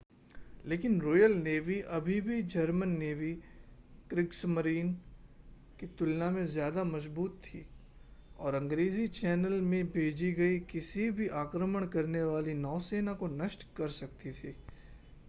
[0.65, 3.33] लेकिन royal navy अभी भी जर्मन नेवी
[4.09, 4.93] क्रिग्समरीन”
[5.79, 7.65] की तुलना में ज़्यादा मज़बूत थी
[8.39, 13.89] और अंग्रेज़ी चैनल में भेजी गई किसी भी आक्रमण करने वाली नौसेना को नष्ट कर
[13.95, 14.55] सकती थी